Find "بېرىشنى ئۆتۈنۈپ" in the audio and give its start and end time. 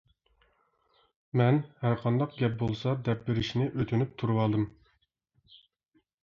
3.29-4.17